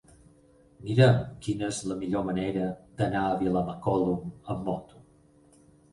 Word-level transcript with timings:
Mira'm 0.85 1.19
quina 1.47 1.67
és 1.75 1.81
la 1.91 1.97
millor 1.99 2.25
manera 2.29 2.65
d'anar 3.03 3.21
a 3.27 3.37
Vilamacolum 3.43 4.25
amb 4.55 4.69
moto. 4.71 5.03